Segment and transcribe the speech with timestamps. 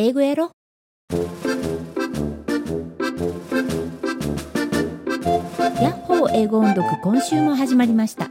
[0.00, 0.52] 英語やろ？
[5.82, 8.28] ヤッホー英語音読今週も始まりました。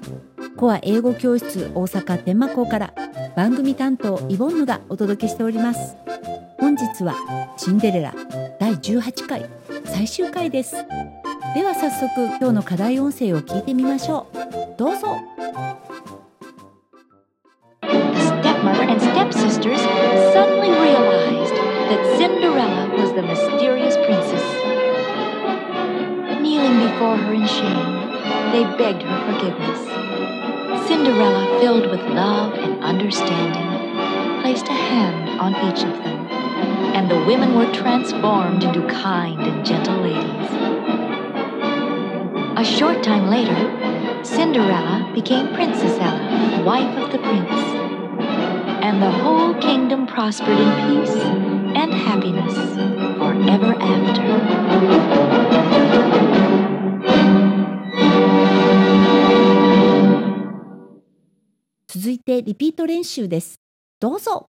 [0.55, 2.93] コア英語教室大阪天満校から。
[3.35, 5.97] 番組担当イボンヌがお届けしております。
[6.57, 7.13] 本日は
[7.57, 8.15] シンデレラ
[8.61, 9.49] 第18回
[9.84, 10.73] 最終回です。
[11.54, 14.38] では早速今日の課題音声を聞いてみましょう。
[14.77, 15.18] どうぞ。
[17.81, 20.06] Stepmother and stepsisters
[22.18, 24.41] Cinderella was the mysterious princess.
[26.41, 27.93] Kneeling before her in shame,
[28.52, 30.88] they begged her forgiveness.
[30.88, 36.26] Cinderella, filled with love and understanding, placed a hand on each of them,
[36.95, 40.49] and the women were transformed into kind and gentle ladies.
[42.57, 47.77] A short time later, Cinderella became Princess Ella, wife of the prince
[48.81, 52.55] and the whole kingdom prospered in peace and happiness
[53.19, 54.23] forever after.
[61.88, 63.60] 続いてリピート練習です
[64.00, 64.48] どうぞ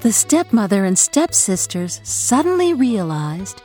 [0.00, 3.62] The stepmother and stepsisters suddenly realized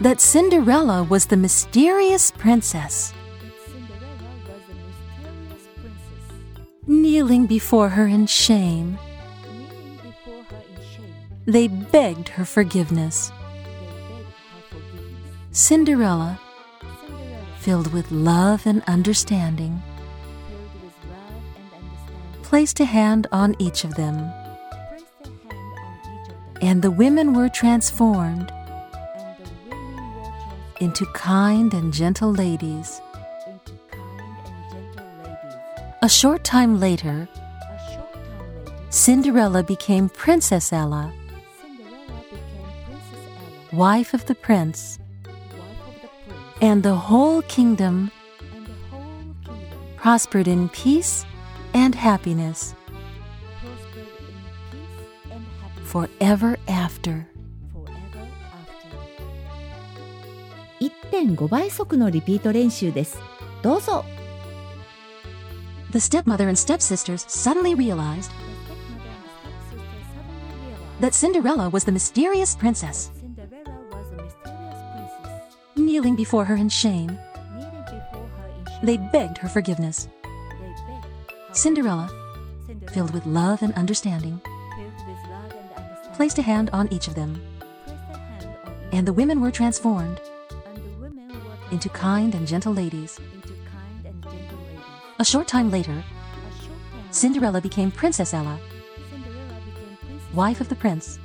[0.00, 3.14] that Cinderella was the mysterious princess.
[6.89, 8.97] Kneeling before her in shame,
[11.45, 13.29] they begged her forgiveness.
[15.51, 16.39] Cinderella,
[17.59, 19.83] filled with love and understanding,
[22.41, 24.31] placed a hand on each of them,
[26.61, 28.49] and the women were transformed
[30.79, 33.01] into kind and gentle ladies.
[36.02, 37.28] A short time later,
[38.90, 41.12] Cinderella became Princess Ella,
[43.72, 44.98] wife of the prince,
[46.60, 48.10] and the whole kingdom
[49.96, 51.24] prospered in peace
[51.74, 52.74] and happiness
[55.84, 57.26] forever after.
[61.12, 63.18] 1.5倍速のリピート練習です
[63.62, 64.04] どうぞ
[65.97, 68.31] The stepmother and stepsisters suddenly realized
[70.99, 73.09] that Cinderella was the mysterious princess.
[75.75, 77.17] Kneeling before her in shame,
[78.83, 80.07] they begged her forgiveness.
[81.53, 82.07] Cinderella,
[82.91, 84.39] filled with love and understanding,
[86.13, 87.41] placed a hand on each of them,
[88.91, 90.21] and the women were transformed
[91.71, 93.19] into kind and gentle ladies.
[95.18, 96.02] A short time later,
[97.10, 98.58] Cinderella became Princess Ella,
[100.34, 101.18] wife of the prince,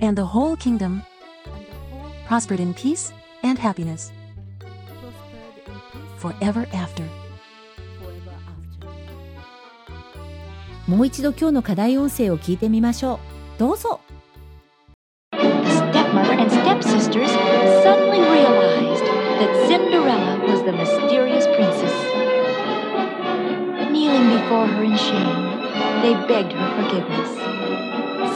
[0.00, 1.02] and the whole kingdom
[2.26, 4.10] prospered in peace and happiness
[6.18, 7.04] forever after.
[10.88, 13.20] もう一度今日の課題音声を聞いてみましょ
[13.56, 14.00] うどうぞ
[24.93, 27.29] In shame, they begged her forgiveness.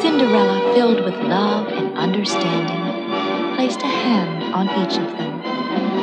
[0.02, 5.42] Cinderella, filled with love and understanding, placed a hand on each of them,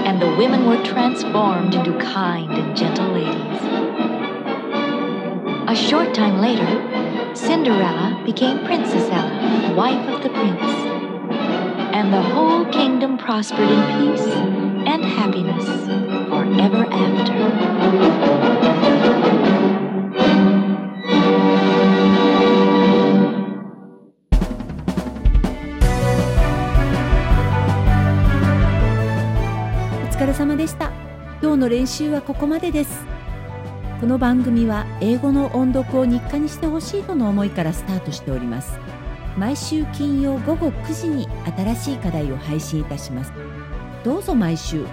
[0.06, 3.60] and the women were transformed into kind and gentle ladies.
[5.68, 10.70] A short time later, Cinderella became Princess Ella, wife of the prince,
[11.96, 14.26] and the whole kingdom prospered in peace
[14.86, 15.66] and happiness
[16.28, 18.23] forever after.
[30.44, 30.92] 様でした。
[31.40, 33.06] 今日の練習はここまでです。
[33.98, 38.78] この番組は英語の音読を日課にしてほしいとの思いからスタートしております。
[39.38, 41.26] 毎週金曜午後9時に
[41.56, 43.32] 新しい課題を配信いたします。
[44.04, 44.84] どうぞ毎週いい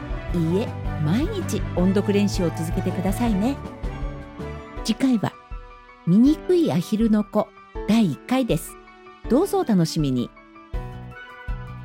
[0.60, 0.68] え
[1.04, 3.58] 毎日音読練習を続けてくださいね。
[4.86, 5.34] 次回は
[6.08, 7.50] 醜いアヒルの子
[7.90, 8.78] 第1回です。
[9.30, 10.30] どうぞお楽しみに。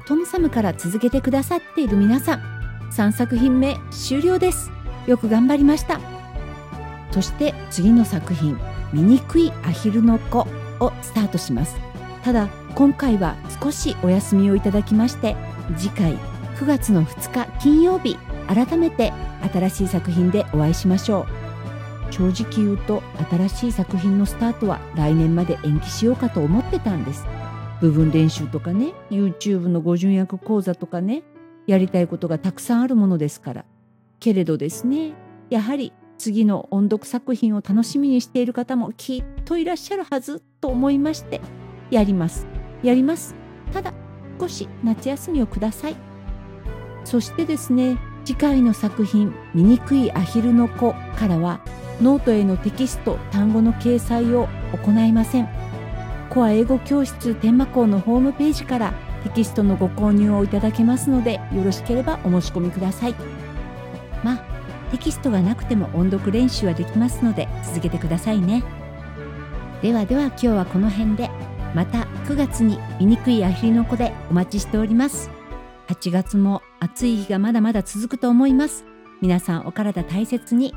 [0.06, 2.55] トムサムから続けてくださっている皆さん
[2.90, 4.70] 3作品目終了です。
[5.06, 6.00] よく頑張りました。
[7.10, 8.58] そして次の作品
[8.92, 10.46] 「醜いアヒルの子」
[10.80, 11.76] をスタートします。
[12.22, 15.36] ただ今回は少しお休みをいただきまして
[15.76, 16.18] 次回
[16.56, 18.18] 9月の2日金曜日
[18.48, 19.12] 改めて
[19.52, 21.26] 新しい作品でお会いしましょ
[22.10, 22.12] う。
[22.12, 27.26] 正直言うと新しい作品のスタートは来年まで延期しようかと思ってたんです。
[27.80, 31.22] 部分練習とかね YouTube の語順訳講座とかね
[31.66, 33.64] やりたいことがたくさんあるものですから。
[34.20, 35.12] けれどですね
[35.50, 41.40] やはり次の音読作品を楽しみにしている方もきっといらっしゃるはずと思いまして
[41.90, 42.46] やります。
[42.82, 43.34] やります。
[43.72, 43.92] ただ
[44.40, 45.96] 少し夏休みをください。
[47.04, 51.60] そしてですね次回の作品「醜いアヒルの子」からは
[52.02, 55.48] ノートへのテキスト単語の掲載を行いません。
[56.30, 58.94] コア英語教室天満校のホームページから
[59.26, 63.14] テキストのご購入をいただけますのでよろしければお申し込みください。
[64.22, 64.38] まあ
[64.92, 68.62] テキストがなくても音読練習はできますので続けてくださいね。
[69.82, 71.28] ではでは今日はこの辺で
[71.74, 75.28] また9月に醜いアヒルの子でお待ちしております。
[75.88, 78.84] 8月も暑い日がまだまだ続くと思います。
[79.20, 80.72] 皆さんお体大切に。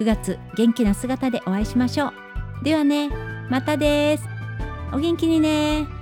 [0.00, 2.12] 9月元気な姿でお会いしましょ
[2.60, 2.64] う。
[2.64, 3.10] ではね
[3.50, 4.24] またです。
[4.92, 5.99] お元気にね。